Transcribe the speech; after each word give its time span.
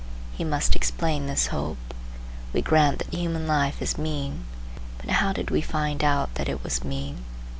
He 0.35 0.43
must 0.43 0.75
explain 0.75 1.27
this 1.27 1.45
hope. 1.53 1.77
We 2.53 2.63
grant 2.63 2.97
that 2.97 3.13
human 3.13 3.45
life 3.47 3.83
is 3.83 3.99
mean, 3.99 4.45
but 4.97 5.11
how 5.11 5.31
did 5.31 5.51
we 5.51 5.61
find 5.61 6.03
out 6.03 6.33
that 6.33 6.49
it 6.49 6.63
was 6.63 6.83
mean? 6.83 7.23